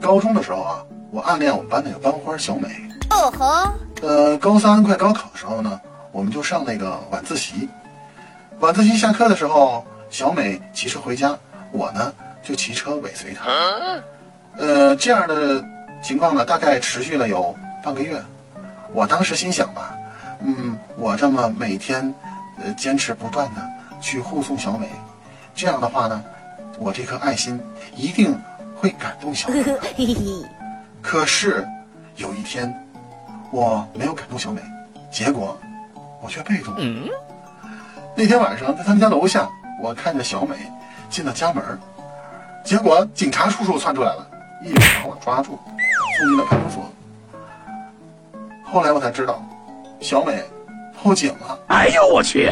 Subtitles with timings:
[0.00, 2.68] 高中的时候啊，我暗恋我们班那个班花小美。
[3.10, 7.68] 哦吼，呃，高三快高考的时候呢，我们就上那个晚自习。
[8.58, 11.38] 晚自习下课的时候，小美骑车回家，
[11.70, 12.12] 我呢
[12.42, 13.50] 就骑车尾随她。
[14.58, 15.64] 呃，这样的
[16.02, 18.20] 情况呢，大概持续了有半个月。
[18.92, 19.94] 我当时心想吧，
[20.40, 22.12] 嗯，我这么每天
[22.62, 23.62] 呃坚持不断的
[24.00, 24.88] 去护送小美，
[25.54, 26.22] 这样的话呢，
[26.80, 27.60] 我这颗爱心
[27.94, 28.34] 一定
[28.74, 29.78] 会感动小美的。
[29.82, 30.16] 嘿嘿，
[31.02, 31.68] 可是
[32.16, 32.74] 有一天，
[33.52, 34.62] 我没有感动小美，
[35.12, 35.60] 结果
[36.22, 36.80] 我却被动了。
[38.16, 39.46] 那天晚上在他们家楼下，
[39.82, 40.56] 我看着小美
[41.10, 41.78] 进了家门儿，
[42.64, 44.26] 结果警察叔叔窜出来了，
[44.64, 45.58] 一把把我抓住，
[46.18, 46.90] 送进了派出所。
[48.64, 49.44] 后来我才知道，
[50.00, 50.42] 小美
[51.02, 51.58] 报警了。
[51.68, 52.50] 哎呦我去！